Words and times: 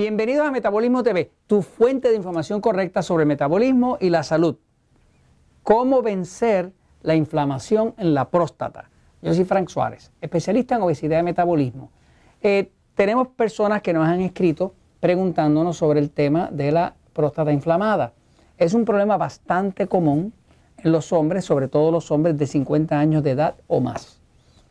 Bienvenidos 0.00 0.46
a 0.46 0.50
Metabolismo 0.50 1.02
TV, 1.02 1.30
tu 1.46 1.60
fuente 1.60 2.08
de 2.08 2.16
información 2.16 2.62
correcta 2.62 3.02
sobre 3.02 3.26
metabolismo 3.26 3.98
y 4.00 4.08
la 4.08 4.22
salud. 4.22 4.56
¿Cómo 5.62 6.00
vencer 6.00 6.72
la 7.02 7.14
inflamación 7.14 7.92
en 7.98 8.14
la 8.14 8.30
próstata? 8.30 8.88
Yo 9.20 9.34
soy 9.34 9.44
Frank 9.44 9.68
Suárez, 9.68 10.10
especialista 10.22 10.76
en 10.76 10.80
obesidad 10.80 11.20
y 11.20 11.22
metabolismo. 11.22 11.90
Eh, 12.40 12.72
tenemos 12.94 13.28
personas 13.28 13.82
que 13.82 13.92
nos 13.92 14.08
han 14.08 14.22
escrito 14.22 14.72
preguntándonos 15.00 15.76
sobre 15.76 16.00
el 16.00 16.08
tema 16.08 16.48
de 16.50 16.72
la 16.72 16.94
próstata 17.12 17.52
inflamada. 17.52 18.14
Es 18.56 18.72
un 18.72 18.86
problema 18.86 19.18
bastante 19.18 19.86
común 19.86 20.32
en 20.78 20.92
los 20.92 21.12
hombres, 21.12 21.44
sobre 21.44 21.68
todo 21.68 21.90
los 21.90 22.10
hombres 22.10 22.38
de 22.38 22.46
50 22.46 22.98
años 22.98 23.22
de 23.22 23.32
edad 23.32 23.56
o 23.66 23.80
más. 23.80 24.18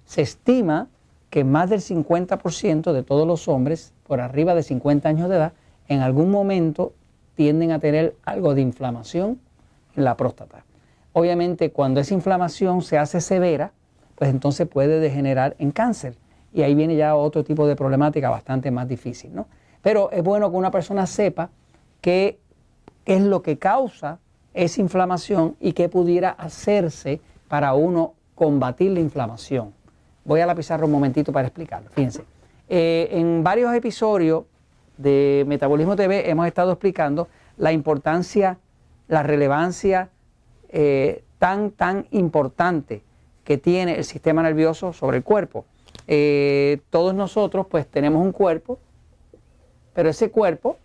Se 0.06 0.24
estima 0.24 0.88
que 1.30 1.44
más 1.44 1.70
del 1.70 1.82
50% 1.82 2.94
de 2.94 3.04
todos 3.04 3.28
los 3.28 3.48
hombres 3.48 3.94
por 4.10 4.22
arriba 4.22 4.56
de 4.56 4.64
50 4.64 5.08
años 5.08 5.30
de 5.30 5.36
edad 5.36 5.54
en 5.88 6.02
algún 6.02 6.32
momento 6.32 6.94
tienden 7.36 7.72
a 7.72 7.78
tener 7.78 8.16
algo 8.26 8.56
de 8.56 8.62
inflamación 8.62 9.40
en 9.96 10.04
la 10.04 10.18
próstata. 10.18 10.66
Obviamente 11.14 11.72
cuando 11.72 12.00
esa 12.00 12.16
inflamación 12.16 12.82
se 12.82 12.98
hace 12.98 13.22
severa, 13.22 13.72
pues 14.16 14.32
entonces 14.32 14.68
puede 14.68 15.00
degenerar 15.00 15.56
en 15.60 15.72
cáncer. 15.72 16.16
Y 16.52 16.64
ahí 16.64 16.74
viene 16.74 16.96
ya 16.96 17.16
otro 17.16 17.44
tipo 17.44 17.68
de 17.68 17.76
problemática 17.76 18.32
bastante 18.32 18.72
más 18.72 18.88
difícil. 18.88 19.34
¿no? 19.36 19.46
Pero 19.84 20.10
es 20.12 20.24
bueno 20.24 20.50
que 20.50 20.58
una 20.58 20.72
persona 20.72 21.06
sepa 21.06 21.52
qué 22.02 22.40
es 23.06 23.22
lo 23.22 23.44
que 23.44 23.60
causa 23.60 24.18
esa 24.56 24.82
inflamación 24.82 25.56
y 25.60 25.74
qué 25.74 25.88
pudiera 25.88 26.32
hacerse 26.32 27.22
para 27.48 27.76
uno 27.76 28.16
combatir 28.34 28.90
la 28.90 29.02
inflamación. 29.02 29.72
Voy 30.26 30.42
a 30.42 30.48
la 30.48 30.56
pizarra 30.56 30.86
un 30.86 30.92
momentito 30.92 31.32
para 31.32 31.48
explicarlo. 31.48 31.92
Fíjense, 31.92 32.24
eh, 32.70 33.10
en 33.14 33.44
varios 33.44 33.74
episodios 33.74 34.44
de 34.98 35.44
Metabolismo 35.48 35.96
TV 35.96 36.30
hemos 36.30 36.46
estado 36.46 36.72
explicando 36.72 37.28
la 37.58 37.72
importancia, 37.72 38.60
la 39.08 39.24
relevancia 39.24 40.10
eh, 40.70 41.24
tan, 41.40 41.72
tan 41.72 42.06
importante 42.12 43.02
que 43.44 43.58
tiene 43.58 43.96
el 43.98 44.06
sistema 44.06 44.44
nervioso 44.44 44.94
sobre 44.94 45.18
el 45.18 45.24
cuerpo. 45.24 45.66
Eh, 46.08 46.80
todos 46.92 47.16
nosotros 47.16 47.66
pues 47.68 47.88
tenemos 47.88 48.24
un 48.24 48.32
cuerpo, 48.32 48.78
pero 49.94 50.10
ese 50.10 50.30
cuerpo, 50.30 50.78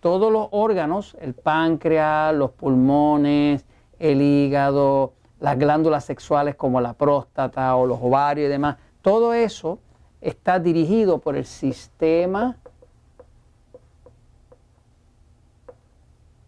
todos 0.00 0.30
los 0.30 0.48
órganos, 0.50 1.16
el 1.20 1.32
páncreas, 1.32 2.34
los 2.34 2.50
pulmones, 2.50 3.64
el 3.98 4.20
hígado, 4.20 5.14
las 5.40 5.58
glándulas 5.58 6.04
sexuales 6.04 6.56
como 6.56 6.80
la 6.82 6.92
próstata 6.92 7.74
o 7.74 7.86
los 7.86 7.98
ovarios 8.02 8.46
y 8.46 8.50
demás, 8.50 8.76
todo 9.00 9.32
eso 9.32 9.78
está 10.26 10.58
dirigido 10.58 11.18
por 11.18 11.36
el 11.36 11.46
sistema 11.46 12.56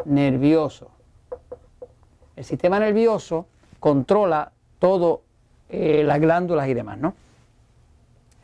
nervioso. 0.05 0.91
El 2.35 2.45
sistema 2.45 2.81
nervioso 2.81 3.47
controla 3.79 4.51
todo 4.81 5.23
eh, 5.69 6.03
las 6.05 6.21
glándulas 6.21 6.67
y 6.69 6.75
demás, 6.75 6.99
¿no? 6.99 7.15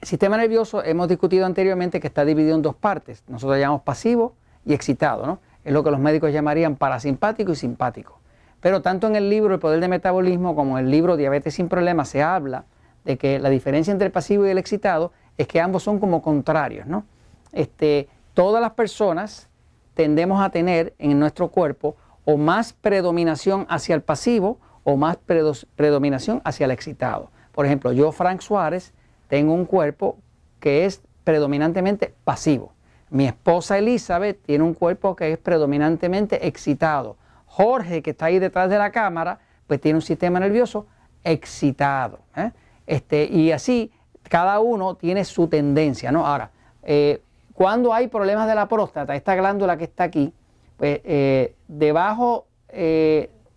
El 0.01 0.07
sistema 0.07 0.37
nervioso 0.37 0.85
hemos 0.85 1.09
discutido 1.09 1.47
anteriormente 1.47 1.99
que 1.99 2.07
está 2.07 2.25
dividido 2.25 2.55
en 2.55 2.63
dos 2.63 2.77
partes. 2.77 3.25
Nosotros 3.27 3.59
llamamos 3.59 3.83
pasivo 3.83 4.35
y 4.65 4.73
excitado, 4.73 5.27
¿no? 5.27 5.41
Es 5.65 5.73
lo 5.73 5.83
que 5.83 5.91
los 5.91 5.99
médicos 5.99 6.33
llamarían 6.33 6.77
parasimpático 6.77 7.53
y 7.53 7.57
simpático. 7.57 8.21
Pero 8.61 8.83
tanto 8.83 9.09
en 9.09 9.17
el 9.17 9.29
libro 9.29 9.55
El 9.55 9.61
Poder 9.61 9.81
del 9.81 9.91
Metabolismo 9.91 10.55
como 10.55 10.79
en 10.79 10.85
el 10.85 10.91
libro 10.93 11.17
Diabetes 11.17 11.55
sin 11.55 11.69
Problemas 11.69 12.09
se 12.09 12.23
habla 12.23 12.67
de 13.05 13.19
que 13.19 13.39
la 13.39 13.51
diferencia 13.51 13.93
entre 13.93 14.07
el 14.07 14.13
pasivo 14.13 14.47
y 14.47 14.51
el 14.51 14.59
excitado 14.59 15.13
es 15.37 15.47
que 15.47 15.61
ambos 15.61 15.83
son 15.83 15.99
como 15.99 16.23
contrarios, 16.23 16.87
¿no? 16.87 17.05
Este, 17.53 18.09
todas 18.35 18.61
las 18.61 18.73
personas 18.73 19.49
tendemos 19.95 20.43
a 20.43 20.51
tener 20.51 20.95
en 20.99 21.19
nuestro 21.19 21.49
cuerpo 21.49 21.97
o 22.25 22.37
más 22.37 22.73
predominación 22.73 23.67
hacia 23.69 23.95
el 23.95 24.03
pasivo 24.03 24.59
o 24.83 24.97
más 24.97 25.17
predominación 25.17 26.43
hacia 26.45 26.65
el 26.65 26.71
excitado. 26.71 27.31
Por 27.53 27.67
ejemplo, 27.67 27.93
yo, 27.93 28.13
Frank 28.13 28.41
Suárez, 28.41 28.93
tengo 29.29 29.55
un 29.55 29.65
cuerpo 29.65 30.19
que 30.61 30.85
es 30.85 31.03
predominantemente 31.25 32.15
pasivo. 32.25 32.73
Mi 33.11 33.27
esposa 33.27 33.79
Elizabeth 33.79 34.43
tiene 34.43 34.65
un 34.65 34.75
cuerpo 34.75 35.15
que 35.15 35.33
es 35.33 35.39
predominantemente 35.39 36.47
excitado. 36.47 37.17
Jorge, 37.47 38.03
que 38.03 38.11
está 38.11 38.27
ahí 38.27 38.39
detrás 38.39 38.69
de 38.69 38.79
la 38.79 38.91
cámara, 38.91 39.39
pues 39.67 39.81
tiene 39.81 39.97
un 39.97 40.03
sistema 40.03 40.41
nervioso 40.41 40.87
excitado. 41.23 42.19
¿eh? 42.37 42.51
Este, 42.87 43.25
y 43.25 43.53
así 43.53 43.93
cada 44.29 44.61
uno 44.61 44.95
tiene 44.97 45.25
su 45.25 45.49
tendencia. 45.49 46.11
¿no? 46.13 46.27
Ahora, 46.27 46.51
eh, 46.83 47.23
cuando 47.53 47.93
hay 47.93 48.09
problemas 48.09 48.49
de 48.49 48.55
la 48.55 48.67
próstata, 48.69 49.15
esta 49.15 49.35
glándula 49.35 49.77
que 49.77 49.85
está 49.85 50.05
aquí, 50.05 50.33
pues 50.77 51.01
eh, 51.05 51.55
debajo, 51.69 52.47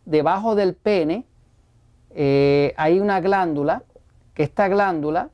debajo 0.06 0.54
del 0.54 0.76
pene 0.76 1.26
hay 2.78 3.00
una 3.00 3.20
glándula, 3.20 3.84
que 4.36 4.44
esta 4.44 4.68
glándula, 4.68 5.30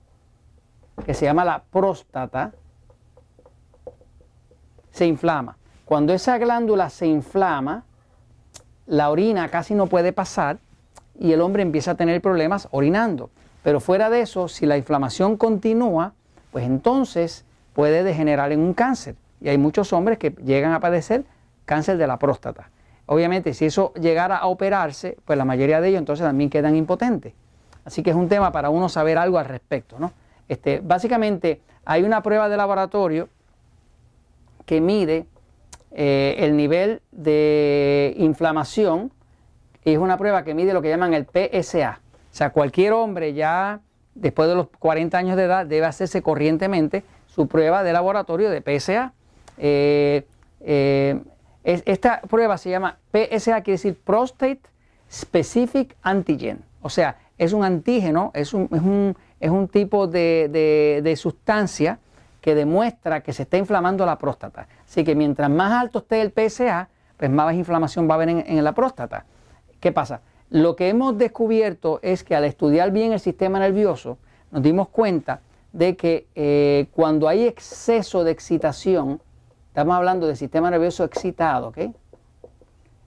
que 1.05 1.13
se 1.13 1.25
llama 1.25 1.43
la 1.43 1.63
próstata, 1.63 2.53
se 4.91 5.05
inflama. 5.05 5.57
Cuando 5.85 6.13
esa 6.13 6.37
glándula 6.37 6.89
se 6.89 7.07
inflama, 7.07 7.83
la 8.85 9.09
orina 9.09 9.49
casi 9.49 9.75
no 9.75 9.87
puede 9.87 10.13
pasar 10.13 10.59
y 11.19 11.33
el 11.33 11.41
hombre 11.41 11.63
empieza 11.63 11.91
a 11.91 11.95
tener 11.95 12.21
problemas 12.21 12.67
orinando. 12.71 13.29
Pero 13.63 13.79
fuera 13.79 14.09
de 14.09 14.21
eso, 14.21 14.47
si 14.47 14.65
la 14.65 14.77
inflamación 14.77 15.37
continúa, 15.37 16.13
pues 16.51 16.65
entonces 16.65 17.45
puede 17.73 18.03
degenerar 18.03 18.51
en 18.51 18.59
un 18.59 18.73
cáncer. 18.73 19.15
Y 19.41 19.49
hay 19.49 19.57
muchos 19.57 19.93
hombres 19.93 20.17
que 20.17 20.31
llegan 20.43 20.73
a 20.73 20.79
padecer 20.79 21.25
cáncer 21.65 21.97
de 21.97 22.07
la 22.07 22.19
próstata. 22.19 22.69
Obviamente, 23.05 23.53
si 23.53 23.65
eso 23.65 23.93
llegara 23.95 24.37
a 24.37 24.47
operarse, 24.47 25.17
pues 25.25 25.37
la 25.37 25.45
mayoría 25.45 25.81
de 25.81 25.89
ellos 25.89 25.99
entonces 25.99 26.25
también 26.25 26.49
quedan 26.49 26.75
impotentes. 26.75 27.33
Así 27.85 28.03
que 28.03 28.11
es 28.11 28.15
un 28.15 28.29
tema 28.29 28.51
para 28.51 28.69
uno 28.69 28.87
saber 28.89 29.17
algo 29.17 29.39
al 29.39 29.45
respecto. 29.45 29.97
¿no? 29.99 30.13
Este, 30.47 30.81
básicamente, 30.81 31.61
hay 31.85 32.03
una 32.03 32.21
prueba 32.21 32.47
de 32.49 32.57
laboratorio 32.57 33.29
que 34.65 34.79
mide 34.79 35.25
eh, 35.91 36.35
el 36.39 36.55
nivel 36.55 37.01
de 37.11 38.13
inflamación 38.17 39.11
es 39.85 39.97
una 39.97 40.17
prueba 40.17 40.43
que 40.43 40.53
mide 40.53 40.73
lo 40.73 40.81
que 40.81 40.89
llaman 40.89 41.13
el 41.13 41.25
PSA. 41.25 41.99
O 42.33 42.35
sea, 42.35 42.49
cualquier 42.49 42.93
hombre 42.93 43.33
ya 43.33 43.79
después 44.15 44.49
de 44.49 44.55
los 44.55 44.67
40 44.79 45.17
años 45.17 45.37
de 45.37 45.43
edad 45.43 45.65
debe 45.65 45.85
hacerse 45.85 46.21
corrientemente 46.21 47.03
su 47.27 47.47
prueba 47.47 47.83
de 47.83 47.93
laboratorio 47.93 48.49
de 48.49 48.61
PSA. 48.61 49.13
Eh, 49.57 50.25
eh, 50.61 51.21
esta 51.63 52.21
prueba 52.21 52.57
se 52.57 52.71
llama 52.71 52.97
PSA, 53.11 53.61
quiere 53.61 53.75
decir 53.77 53.97
Prostate 54.03 54.61
Specific 55.09 55.95
Antigen. 56.01 56.63
O 56.81 56.89
sea, 56.89 57.17
es 57.37 57.53
un 57.53 57.63
antígeno, 57.63 58.31
es 58.33 58.53
un, 58.53 59.15
es 59.39 59.49
un, 59.49 59.67
tipo 59.67 60.07
de, 60.07 61.01
de 61.01 61.15
sustancia 61.15 61.99
que 62.43 62.55
demuestra 62.55 63.21
que 63.21 63.31
se 63.31 63.43
está 63.43 63.57
inflamando 63.57 64.05
la 64.05 64.17
próstata. 64.17 64.67
Así 64.85 65.05
que 65.05 65.15
mientras 65.15 65.49
más 65.49 65.71
alto 65.71 65.99
esté 65.99 66.21
el 66.21 66.33
PSA, 66.33 66.89
pues 67.15 67.31
más 67.31 67.53
inflamación 67.55 68.05
va 68.07 68.13
a 68.13 68.15
haber 68.15 68.29
en, 68.29 68.63
la 68.63 68.73
próstata. 68.73 69.25
¿Qué 69.79 69.93
pasa? 69.93 70.19
Lo 70.53 70.75
que 70.75 70.87
hemos 70.87 71.17
descubierto 71.17 71.97
es 72.03 72.23
que 72.23 72.35
al 72.35 72.43
estudiar 72.43 72.91
bien 72.91 73.11
el 73.11 73.19
sistema 73.19 73.57
nervioso, 73.57 74.19
nos 74.51 74.61
dimos 74.61 74.87
cuenta 74.89 75.41
de 75.71 75.95
que 75.95 76.27
eh, 76.35 76.89
cuando 76.91 77.27
hay 77.27 77.45
exceso 77.47 78.23
de 78.23 78.29
excitación, 78.29 79.19
estamos 79.69 79.95
hablando 79.95 80.27
del 80.27 80.37
sistema 80.37 80.69
nervioso 80.69 81.05
excitado, 81.05 81.69
¿ok? 81.69 81.79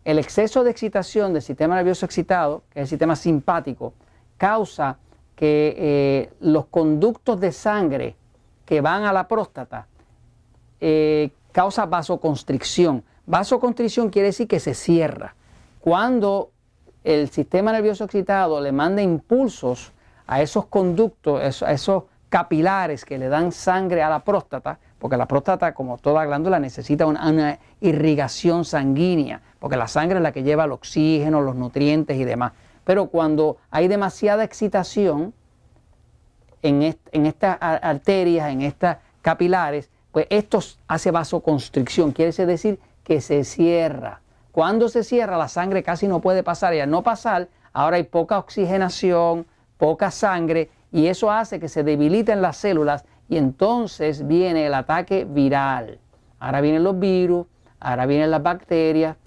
El 0.04 0.19
exceso 0.19 0.64
de 0.64 0.72
excitación 0.72 1.34
del 1.34 1.43
sistema 1.43 1.76
nervioso 1.76 2.04
excitado, 2.04 2.64
que 2.70 2.81
es 2.81 2.87
el 2.87 2.88
sistema 2.88 3.14
simpático, 3.14 3.94
causa 4.37 4.98
que 5.37 5.76
eh, 5.78 6.31
los 6.40 6.66
conductos 6.66 7.38
de 7.38 7.52
sangre 7.52 8.16
que 8.64 8.81
van 8.81 9.04
a 9.04 9.12
la 9.12 9.28
próstata 9.28 9.87
eh, 10.81 11.31
causa 11.52 11.87
vasoconstricción. 11.87 13.04
Vasoconstricción 13.25 14.10
quiere 14.10 14.26
decir 14.31 14.48
que 14.48 14.58
se 14.58 14.75
cierra. 14.75 15.37
Cuando 15.78 16.50
el 17.06 17.31
sistema 17.31 17.70
nervioso 17.70 18.05
excitado 18.05 18.61
le 18.61 18.73
manda 18.73 19.00
impulsos 19.00 19.93
a 20.26 20.43
esos 20.43 20.67
conductos, 20.67 21.62
a 21.62 21.70
esos 21.70 22.03
capilares 22.29 23.05
que 23.05 23.17
le 23.17 23.29
dan 23.29 23.53
sangre 23.53 24.03
a 24.03 24.11
la 24.11 24.25
próstata, 24.25 24.81
porque 24.99 25.17
la 25.17 25.26
próstata, 25.26 25.73
como 25.73 25.99
toda 25.99 26.25
glándula, 26.25 26.58
necesita 26.58 27.06
una, 27.06 27.61
irrigación 27.81 28.64
sanguínea, 28.64 29.41
porque 29.61 29.76
la 29.76 29.87
sangre 29.87 30.17
es 30.19 30.23
la 30.23 30.32
que 30.32 30.43
lleva 30.43 30.64
el 30.64 30.73
oxígeno, 30.73 31.43
los 31.43 31.55
nutrientes 31.55 32.17
y 32.17 32.25
demás. 32.25 32.53
Pero 32.82 33.06
cuando 33.06 33.58
hay 33.70 33.87
demasiada 33.87 34.43
excitación, 34.43 35.32
en, 36.62 36.82
estas 37.12 37.56
arterias, 37.61 38.50
en 38.50 38.62
estas 38.62 38.99
capilares, 39.23 39.91
pues 40.11 40.26
esto 40.31 40.58
hace 40.88 41.12
vasoconstricción, 41.12 42.11
quiere 42.11 42.32
decir 42.47 42.81
que 43.05 43.20
se 43.20 43.44
cierra. 43.44 44.23
Cuando 44.56 44.88
se 44.88 45.05
cierra, 45.05 45.37
la 45.37 45.49
sangre 45.49 45.82
casi 45.82 46.08
no 46.08 46.23
puede 46.23 46.43
pasar 46.43 46.73
y 46.73 46.81
al 46.81 46.88
no 46.88 47.03
pasar, 47.03 47.49
ahora 47.75 47.99
hay 47.99 48.05
poca 48.05 48.38
oxigenación, 48.38 49.44
poca 49.76 50.11
sangre 50.11 50.70
y 50.91 51.08
eso 51.08 51.31
hace 51.31 51.61
que 51.61 51.69
se 51.69 51.82
debiliten 51.82 52.41
las 52.41 52.56
células 52.56 53.05
y 53.29 53.37
entonces 53.37 54.26
viene 54.26 54.64
el 54.64 54.73
ataque 54.73 55.26
viral. 55.26 55.99
Ahora 56.38 56.62
vienen 56.62 56.85
los 56.85 56.99
virus, 56.99 57.47
ahora 57.81 58.06
vienen 58.06 58.31
las 58.31 58.43
bacterias. 58.43 59.19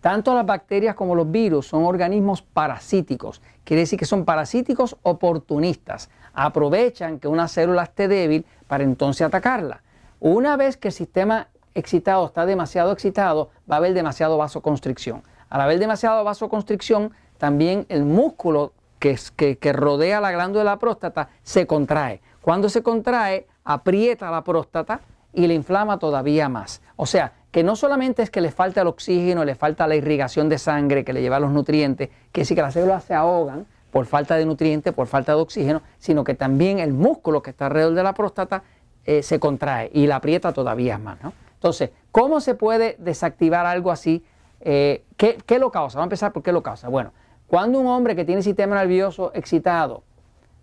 Tanto 0.00 0.32
las 0.32 0.46
bacterias 0.46 0.94
como 0.94 1.16
los 1.16 1.28
virus 1.28 1.66
son 1.66 1.82
organismos 1.86 2.42
parasíticos. 2.42 3.42
Quiere 3.64 3.80
decir 3.80 3.98
que 3.98 4.04
son 4.04 4.24
parasíticos 4.24 4.96
oportunistas. 5.02 6.08
Aprovechan 6.34 7.18
que 7.18 7.26
una 7.26 7.48
célula 7.48 7.82
esté 7.82 8.06
débil 8.06 8.46
para 8.68 8.84
entonces 8.84 9.26
atacarla. 9.26 9.82
Una 10.20 10.56
vez 10.56 10.76
que 10.76 10.86
el 10.86 10.94
sistema 10.94 11.48
excitado 11.76 12.26
está 12.26 12.46
demasiado 12.46 12.92
excitado, 12.92 13.50
va 13.70 13.76
a 13.76 13.78
haber 13.78 13.94
demasiado 13.94 14.36
vasoconstricción. 14.38 15.22
Al 15.48 15.60
haber 15.60 15.78
demasiado 15.78 16.24
vasoconstricción, 16.24 17.12
también 17.38 17.86
el 17.88 18.04
músculo 18.04 18.72
que, 18.98 19.16
que, 19.60 19.72
rodea 19.72 20.20
la 20.20 20.32
glándula 20.32 20.60
de 20.60 20.64
la 20.64 20.78
próstata 20.78 21.28
se 21.42 21.66
contrae. 21.66 22.20
Cuando 22.40 22.68
se 22.68 22.82
contrae, 22.82 23.46
aprieta 23.64 24.30
la 24.30 24.42
próstata 24.42 25.00
y 25.32 25.46
le 25.46 25.54
inflama 25.54 25.98
todavía 25.98 26.48
más. 26.48 26.80
O 26.96 27.06
sea, 27.06 27.32
que 27.50 27.62
no 27.62 27.76
solamente 27.76 28.22
es 28.22 28.30
que 28.30 28.40
le 28.40 28.50
falta 28.50 28.80
el 28.80 28.86
oxígeno, 28.86 29.44
le 29.44 29.54
falta 29.54 29.86
la 29.86 29.96
irrigación 29.96 30.48
de 30.48 30.58
sangre 30.58 31.04
que 31.04 31.12
le 31.12 31.20
lleva 31.20 31.38
los 31.38 31.52
nutrientes, 31.52 32.10
que 32.32 32.44
sí 32.44 32.54
que 32.54 32.62
las 32.62 32.74
células 32.74 33.04
se 33.04 33.14
ahogan 33.14 33.66
por 33.90 34.06
falta 34.06 34.36
de 34.36 34.44
nutrientes, 34.44 34.92
por 34.92 35.06
falta 35.06 35.34
de 35.34 35.40
oxígeno, 35.40 35.82
sino 35.98 36.24
que 36.24 36.34
también 36.34 36.80
el 36.80 36.92
músculo 36.92 37.42
que 37.42 37.50
está 37.50 37.66
alrededor 37.66 37.94
de 37.94 38.02
la 38.02 38.14
próstata 38.14 38.62
eh, 39.04 39.22
se 39.22 39.38
contrae 39.38 39.90
y 39.94 40.06
la 40.06 40.16
aprieta 40.16 40.52
todavía 40.52 40.98
más. 40.98 41.22
¿no? 41.22 41.32
Entonces, 41.66 41.90
¿cómo 42.12 42.40
se 42.40 42.54
puede 42.54 42.94
desactivar 43.00 43.66
algo 43.66 43.90
así? 43.90 44.24
Eh, 44.60 45.04
¿qué, 45.16 45.36
¿Qué 45.44 45.58
lo 45.58 45.72
causa? 45.72 45.98
Vamos 45.98 46.04
a 46.04 46.10
empezar 46.10 46.32
por 46.32 46.44
qué 46.44 46.52
lo 46.52 46.62
causa. 46.62 46.88
Bueno, 46.88 47.12
cuando 47.48 47.80
un 47.80 47.88
hombre 47.88 48.14
que 48.14 48.24
tiene 48.24 48.40
sistema 48.40 48.76
nervioso 48.76 49.32
excitado 49.34 50.04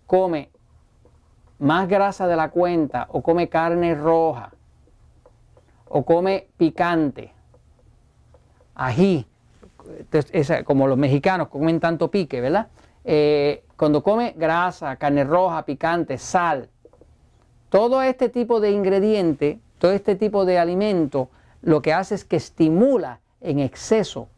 come 0.06 0.48
más 1.58 1.88
grasa 1.88 2.26
de 2.26 2.36
la 2.36 2.48
cuenta 2.48 3.06
o 3.10 3.20
come 3.20 3.50
carne 3.50 3.94
roja 3.94 4.50
o 5.90 6.06
come 6.06 6.48
picante, 6.56 7.34
ají, 8.74 9.26
como 10.64 10.86
los 10.86 10.96
mexicanos 10.96 11.48
comen 11.48 11.80
tanto 11.80 12.10
pique, 12.10 12.40
¿verdad? 12.40 12.68
Eh, 13.04 13.62
cuando 13.76 14.02
come 14.02 14.32
grasa, 14.38 14.96
carne 14.96 15.24
roja, 15.24 15.66
picante, 15.66 16.16
sal, 16.16 16.70
todo 17.68 18.00
este 18.00 18.30
tipo 18.30 18.58
de 18.58 18.70
ingrediente, 18.70 19.60
todo 19.84 19.92
este 19.92 20.16
tipo 20.16 20.46
de 20.46 20.58
alimento, 20.58 21.28
lo 21.60 21.82
que 21.82 21.92
hace 21.92 22.14
es 22.14 22.24
que 22.24 22.36
estimula 22.36 23.20
en 23.42 23.58
exceso 23.58 24.28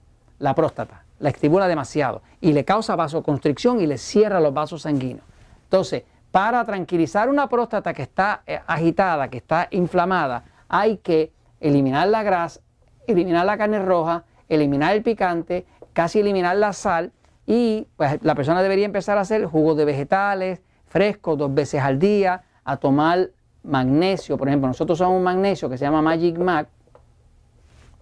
la 0.41 0.57
próstata 0.57 1.05
la 1.21 1.29
estimula 1.29 1.69
demasiado 1.69 2.23
y 2.41 2.53
le 2.53 2.65
causa 2.65 2.97
vasoconstricción 2.97 3.81
y 3.81 3.87
le 3.87 3.97
cierra 3.97 4.41
los 4.41 4.53
vasos 4.53 4.83
sanguíneos. 4.83 5.25
Entonces, 5.63 6.03
para 6.33 6.65
tranquilizar 6.65 7.29
una 7.29 7.49
próstata 7.49 7.95
que 7.95 8.03
está 8.03 8.43
eh, 8.45 8.59
agitada, 8.67 9.29
que 9.29 9.37
está 9.37 9.69
inflamada, 9.71 10.43
hay 10.69 10.97
que 10.97 11.33
eliminar 11.61 12.09
la 12.09 12.25
grasa, 12.25 12.61
eliminar 13.07 13.47
la 13.47 13.57
carne 13.57 13.79
roja, 13.79 14.25
eliminar 14.49 14.97
el 14.97 15.05
picante, 15.05 15.65
casi 15.93 16.19
eliminar 16.19 16.57
la 16.57 16.73
sal 16.73 17.13
y 17.47 17.87
pues, 17.97 18.19
la 18.23 18.35
persona 18.35 18.65
debería 18.65 18.85
empezar 18.85 19.17
a 19.17 19.21
hacer 19.21 19.47
jugos 19.47 19.77
de 19.77 19.85
vegetales 19.85 20.61
frescos 20.87 21.39
dos 21.39 21.55
veces 21.55 21.83
al 21.83 22.01
día, 22.01 22.43
a 22.65 22.79
tomar 22.79 23.31
magnesio. 23.67 24.37
Por 24.37 24.49
ejemplo, 24.49 24.69
nosotros 24.69 24.99
usamos 24.99 25.17
un 25.17 25.25
magnesio 25.25 25.69
que 25.69 25.77
se 25.77 25.85
llama 25.85 26.03
Magic 26.03 26.39
Mac. 26.39 26.69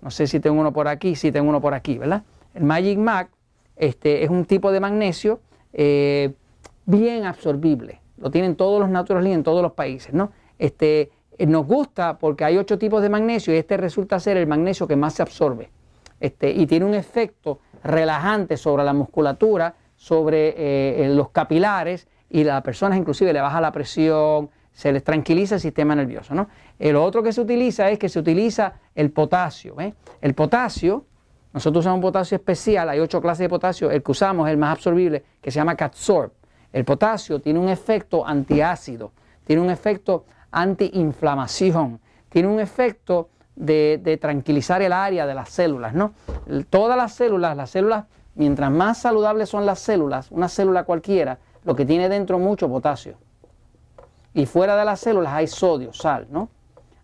No 0.01 0.11
sé 0.11 0.27
si 0.27 0.39
tengo 0.39 0.61
uno 0.61 0.73
por 0.73 0.87
aquí, 0.87 1.17
si 1.17 1.33
tengo 1.33 1.49
uno 1.49 1.61
por 1.61 1.75
aquí, 1.75 1.99
¿verdad? 1.99 2.23
El 2.55 2.65
Magic 2.65 2.99
Mac 2.99 3.31
este, 3.77 4.23
es 4.23 4.31
un 4.31 4.45
tipo 4.45 4.71
de 4.71 4.81
magnesio 4.81 5.41
eh, 5.73 6.35
bien 6.87 7.25
absorbible. 7.25 8.01
Lo 8.19 8.31
tienen 8.31 8.55
todos 8.57 8.81
los 8.81 8.89
Natural 8.89 9.27
en 9.27 9.43
todos 9.43 9.63
los 9.63 9.73
países. 9.73 10.15
¿no? 10.15 10.31
Este, 10.59 11.11
eh, 11.39 11.47
nos 11.47 11.67
gusta 11.67 12.19
porque 12.19 12.45
hay 12.45 12.57
ocho 12.57 12.79
tipos 12.79 13.03
de 13.03 13.09
magnesio 13.09 13.53
y 13.55 13.57
este 13.57 13.77
resulta 13.77 14.21
ser 14.21 14.37
el 14.37 14.47
magnesio 14.47 14.87
que 14.87 14.97
más 14.97 15.15
se 15.15 15.23
absorbe. 15.23 15.71
Este, 16.21 16.51
y 16.51 16.67
tiene 16.67 16.87
un 16.87 16.95
efecto 16.95 17.59
relajante 17.83 18.57
sobre 18.57 18.85
la 18.85 18.93
musculatura, 18.93 19.75
sobre 19.97 20.55
eh, 20.57 21.09
los 21.09 21.31
capilares 21.31 22.09
y 22.31 22.45
las 22.45 22.63
personas 22.63 22.99
inclusive 22.99 23.33
le 23.33 23.41
baja 23.41 23.61
la 23.61 23.73
presión, 23.73 24.51
se 24.75 24.93
les 24.93 25.03
tranquiliza 25.03 25.55
el 25.55 25.63
sistema 25.63 25.95
nervioso. 25.95 26.35
¿no? 26.35 26.49
El 26.79 26.97
otro 26.97 27.23
que 27.23 27.33
se 27.33 27.41
utiliza 27.41 27.89
es 27.91 27.99
que 27.99 28.11
se 28.11 28.19
utiliza 28.19 28.75
el 28.95 29.11
potasio. 29.11 29.77
El 30.21 30.35
potasio 30.35 31.07
nosotros 31.55 31.85
usamos 31.85 31.99
un 31.99 32.03
potasio 32.03 32.35
especial, 32.35 32.89
hay 32.89 32.99
ocho 32.99 33.23
clases 33.23 33.45
de 33.45 33.49
potasio, 33.49 33.89
el 33.89 34.03
que 34.03 34.11
usamos 34.11 34.49
es 34.49 34.53
el 34.53 34.59
más 34.59 34.73
absorbible, 34.73 35.23
que 35.41 35.53
se 35.53 35.61
llama 35.61 35.77
Catsorb. 35.77 36.33
El 36.73 36.85
potasio 36.85 37.41
tiene 37.41 37.61
un 37.61 37.69
efecto 37.69 38.27
antiácido, 38.27 39.13
tiene 39.45 39.63
un 39.63 39.71
efecto 39.71 40.25
antiinflamación, 40.51 42.01
tiene 42.29 42.49
un 42.49 42.59
efecto 42.59 43.29
de, 43.55 44.19
tranquilizar 44.21 44.83
el 44.83 44.93
área 44.93 45.27
de 45.27 45.35
las 45.35 45.49
células, 45.49 45.95
¿no? 45.95 46.15
Todas 46.71 46.97
las 46.97 47.15
células, 47.15 47.57
las 47.57 47.71
células, 47.71 48.07
mientras 48.35 48.73
más 48.73 48.99
saludables 48.99 49.49
son 49.49 49.65
las 49.65 49.79
células, 49.79 50.33
una 50.33 50.49
célula 50.49 50.83
cualquiera, 50.83 51.39
lo 51.63 51.77
que 51.77 51.87
tiene 51.87 52.09
dentro 52.09 52.41
mucho 52.41 52.69
potasio. 52.69 53.17
Y 54.35 54.47
fuera 54.47 54.77
de 54.77 54.85
las 54.85 55.01
células 55.01 55.33
hay 55.33 55.47
sodio, 55.47 55.93
sal, 55.93 56.27
¿no? 56.31 56.49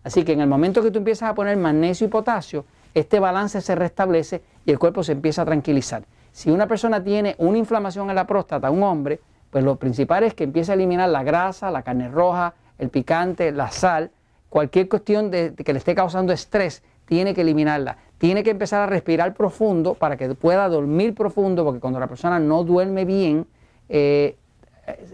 Así 0.03 0.23
que 0.23 0.33
en 0.33 0.41
el 0.41 0.47
momento 0.47 0.83
que 0.83 0.91
tú 0.91 0.99
empiezas 0.99 1.29
a 1.29 1.35
poner 1.35 1.57
magnesio 1.57 2.07
y 2.07 2.09
potasio, 2.09 2.65
este 2.93 3.19
balance 3.19 3.61
se 3.61 3.75
restablece 3.75 4.41
y 4.65 4.71
el 4.71 4.79
cuerpo 4.79 5.03
se 5.03 5.13
empieza 5.13 5.43
a 5.43 5.45
tranquilizar. 5.45 6.03
Si 6.31 6.49
una 6.49 6.67
persona 6.67 7.03
tiene 7.03 7.35
una 7.37 7.57
inflamación 7.57 8.09
en 8.09 8.15
la 8.15 8.27
próstata, 8.27 8.69
un 8.69 8.83
hombre, 8.83 9.19
pues 9.49 9.63
lo 9.63 9.75
principal 9.75 10.23
es 10.23 10.33
que 10.33 10.45
empiece 10.45 10.71
a 10.71 10.75
eliminar 10.75 11.09
la 11.09 11.23
grasa, 11.23 11.71
la 11.71 11.83
carne 11.83 12.09
roja, 12.09 12.53
el 12.77 12.89
picante, 12.89 13.51
la 13.51 13.69
sal, 13.69 14.11
cualquier 14.49 14.89
cuestión 14.89 15.29
de, 15.29 15.53
que 15.53 15.71
le 15.71 15.79
esté 15.79 15.93
causando 15.93 16.33
estrés, 16.33 16.83
tiene 17.05 17.33
que 17.33 17.41
eliminarla. 17.41 17.97
Tiene 18.17 18.43
que 18.43 18.51
empezar 18.51 18.81
a 18.81 18.85
respirar 18.85 19.33
profundo 19.33 19.95
para 19.95 20.15
que 20.15 20.33
pueda 20.35 20.67
dormir 20.69 21.13
profundo, 21.13 21.63
porque 21.63 21.79
cuando 21.79 21.99
la 21.99 22.07
persona 22.07 22.39
no 22.39 22.63
duerme 22.63 23.03
bien, 23.05 23.47
eh, 23.89 24.37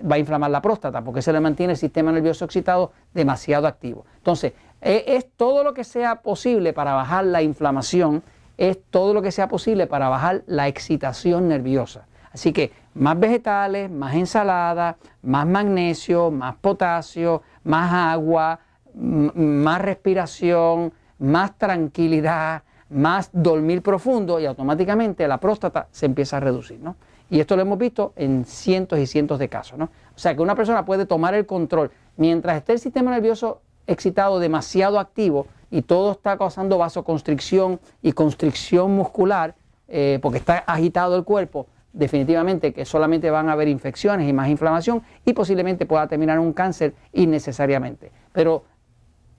va 0.10 0.16
a 0.16 0.20
inflamar 0.20 0.52
la 0.52 0.62
próstata, 0.62 1.04
porque 1.04 1.22
se 1.22 1.34
le 1.34 1.40
mantiene 1.40 1.74
el 1.74 1.78
sistema 1.78 2.12
nervioso 2.12 2.46
excitado 2.46 2.92
demasiado 3.14 3.68
activo. 3.68 4.06
Entonces, 4.18 4.54
e, 4.82 5.04
es, 5.08 5.28
todo 5.36 5.64
lo 5.64 5.74
que 5.74 5.84
sea 5.84 6.22
posible 6.22 6.74
para 6.74 6.94
bajar 6.94 7.26
la 7.26 7.42
inflamación, 7.42 8.24
es 8.58 8.80
todo 8.90 9.14
lo 9.14 9.22
que 9.22 9.32
sea 9.32 9.48
posible 9.48 9.88
para 9.88 10.10
bajar 10.10 10.44
la 10.48 10.68
excitación 10.68 11.48
nerviosa. 11.48 12.08
Así 12.32 12.54
que 12.54 12.72
más 12.94 13.20
vegetales, 13.20 13.90
más 13.90 14.16
ensalada, 14.16 14.98
más 15.22 15.48
magnesio, 15.48 16.32
más 16.32 16.56
potasio, 16.56 17.42
más 17.64 17.92
agua, 17.92 18.60
más 18.94 19.82
respiración, 19.82 20.94
más 21.20 21.58
tranquilidad, 21.58 22.64
más 22.90 23.30
dormir 23.34 23.82
profundo 23.82 24.40
y 24.40 24.46
automáticamente 24.46 25.28
la 25.28 25.40
próstata 25.40 25.88
se 25.92 26.06
empieza 26.06 26.38
a 26.38 26.40
reducir. 26.40 26.80
¿no? 26.80 26.96
Y 27.30 27.40
esto 27.40 27.56
lo 27.56 27.62
hemos 27.62 27.78
visto 27.78 28.14
en 28.16 28.46
cientos 28.46 29.00
y 29.00 29.06
cientos 29.06 29.40
de 29.40 29.50
casos. 29.50 29.78
¿no? 29.78 29.86
O 29.86 30.20
sea 30.20 30.36
que 30.36 30.42
una 30.42 30.56
persona 30.56 30.86
puede 30.86 31.06
tomar 31.06 31.34
el 31.34 31.46
control 31.46 31.92
mientras 32.16 32.58
esté 32.58 32.74
el 32.74 32.80
sistema 32.80 33.12
nervioso 33.12 33.62
excitado 33.86 34.40
demasiado 34.40 35.00
activo 35.00 35.48
y 35.72 35.82
todo 35.82 36.12
está 36.12 36.38
causando 36.38 36.78
vasoconstricción 36.78 37.80
y 38.02 38.12
constricción 38.12 38.96
muscular 38.96 39.56
eh, 39.88 40.20
porque 40.22 40.38
está 40.40 40.58
agitado 40.60 41.16
el 41.16 41.24
cuerpo, 41.24 41.68
definitivamente 41.94 42.74
que 42.74 42.84
solamente 42.86 43.30
van 43.30 43.48
a 43.50 43.54
haber 43.54 43.70
infecciones 43.70 44.28
y 44.28 44.34
más 44.34 44.50
inflamación 44.50 45.02
y 45.26 45.34
posiblemente 45.34 45.86
pueda 45.86 46.08
terminar 46.08 46.40
un 46.40 46.54
cáncer 46.54 46.94
innecesariamente. 47.14 48.12
Pero 48.34 48.64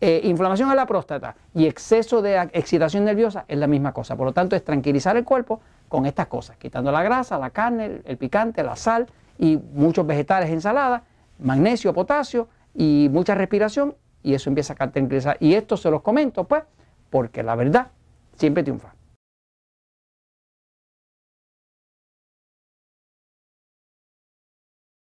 eh, 0.01 0.21
inflamación 0.25 0.71
a 0.71 0.75
la 0.75 0.87
próstata 0.87 1.37
y 1.55 1.67
exceso 1.67 2.23
de 2.23 2.49
excitación 2.53 3.05
nerviosa 3.05 3.45
es 3.49 3.59
la 3.59 3.67
misma 3.67 3.93
cosa. 3.93 4.17
Por 4.17 4.27
lo 4.27 4.33
tanto, 4.33 4.57
es 4.57 4.65
tranquilizar 4.65 5.17
el 5.17 5.25
cuerpo 5.25 5.61
con 5.89 6.07
estas 6.07 6.27
cosas, 6.27 6.57
quitando 6.57 6.93
la 6.93 7.03
grasa, 7.03 7.39
la 7.39 7.51
carne, 7.51 8.03
el 8.05 8.17
picante, 8.17 8.63
la 8.63 8.77
sal 8.77 9.07
y 9.39 9.57
muchos 9.57 10.07
vegetales, 10.07 10.51
ensaladas, 10.51 11.03
magnesio, 11.39 11.93
potasio 11.95 12.49
y 12.75 13.09
mucha 13.11 13.35
respiración 13.35 13.95
y 14.23 14.35
eso 14.35 14.51
empieza 14.51 14.75
a 14.75 14.77
caracterizar. 14.77 15.37
Y 15.41 15.55
esto 15.55 15.77
se 15.77 15.91
los 15.91 16.03
comento, 16.03 16.45
pues, 16.45 16.65
porque 17.11 17.43
la 17.43 17.55
verdad 17.55 17.89
siempre 18.37 18.63
triunfa. 18.63 18.98